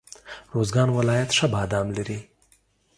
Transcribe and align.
روزګان 0.55 0.89
ولایت 0.97 1.29
ښه 1.37 1.47
بادام 1.53 1.87
لري. 1.97 2.19